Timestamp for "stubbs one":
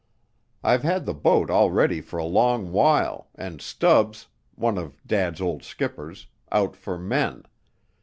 3.61-4.79